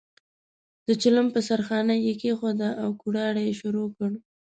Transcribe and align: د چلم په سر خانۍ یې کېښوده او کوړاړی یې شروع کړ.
د 0.87 0.89
چلم 1.01 1.27
په 1.33 1.39
سر 1.47 1.59
خانۍ 1.67 1.99
یې 2.07 2.13
کېښوده 2.21 2.69
او 2.83 2.89
کوړاړی 3.01 3.43
یې 3.49 3.53
شروع 3.61 3.87
کړ. 3.97 4.11